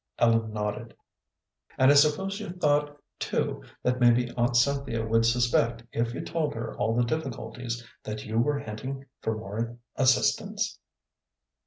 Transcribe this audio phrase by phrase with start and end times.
[0.17, 0.95] Ellen nodded.
[1.77, 6.55] "And I suppose you thought, too, that maybe Aunt Cynthia would suspect, if you told
[6.55, 10.79] her all the difficulties, that you were hinting for more assistance."